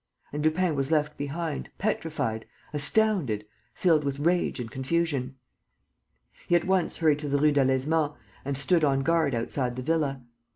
And 0.33 0.43
Lupin 0.43 0.73
was 0.73 0.89
left 0.91 1.15
behind, 1.15 1.69
petrified, 1.77 2.47
astounded, 2.73 3.45
filled 3.75 4.03
with 4.03 4.17
rage 4.17 4.59
and 4.59 4.71
confusion. 4.71 5.35
He 6.47 6.55
at 6.55 6.65
once 6.65 6.97
hurried 6.97 7.19
to 7.19 7.29
the 7.29 7.37
Rue 7.37 7.51
Delaizement 7.51 8.15
and 8.43 8.57
stood 8.57 8.83
on 8.83 9.03
guard 9.03 9.35
outside 9.35 9.75
the 9.75 9.83
villa. 9.83 10.23